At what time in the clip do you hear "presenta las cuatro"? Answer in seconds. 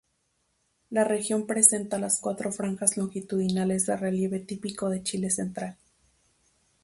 1.45-2.51